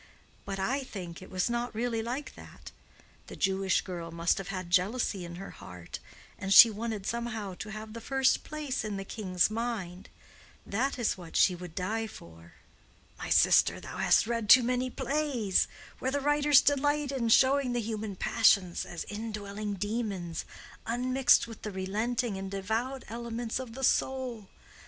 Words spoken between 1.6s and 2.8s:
really like that.